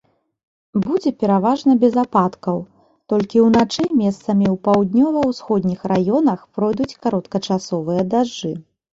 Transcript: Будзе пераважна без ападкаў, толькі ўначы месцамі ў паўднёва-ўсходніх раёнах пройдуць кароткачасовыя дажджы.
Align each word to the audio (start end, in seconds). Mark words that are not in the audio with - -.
Будзе 0.83 1.09
пераважна 1.23 1.73
без 1.81 1.97
ападкаў, 2.03 2.55
толькі 3.13 3.43
ўначы 3.47 3.81
месцамі 3.99 4.45
ў 4.53 4.55
паўднёва-ўсходніх 4.67 5.79
раёнах 5.93 6.39
пройдуць 6.59 6.97
кароткачасовыя 7.05 8.07
дажджы. 8.15 8.51